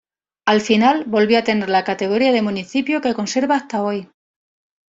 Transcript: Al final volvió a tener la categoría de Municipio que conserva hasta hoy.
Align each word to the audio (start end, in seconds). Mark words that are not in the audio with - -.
Al 0.47 0.61
final 0.61 1.03
volvió 1.05 1.37
a 1.37 1.43
tener 1.43 1.69
la 1.69 1.83
categoría 1.83 2.31
de 2.31 2.41
Municipio 2.41 3.01
que 3.01 3.13
conserva 3.13 3.57
hasta 3.57 3.83
hoy. 3.83 4.09